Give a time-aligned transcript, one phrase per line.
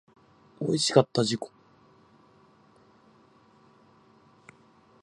[0.59, 1.41] おいしかった自己